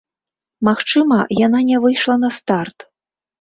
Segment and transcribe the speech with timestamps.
[0.69, 2.89] Магчыма, яна не выйшла на старт.